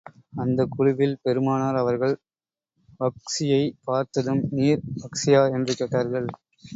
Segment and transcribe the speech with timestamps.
[0.35, 2.15] அந்தக் குழுவில், பெருமானார் அவர்கள்,
[2.99, 5.51] வஹ்ஷியைப் பார்த்ததும் நீர் வஹ்ஷியா?
[5.51, 6.27] என்று கேட்டார்கள்.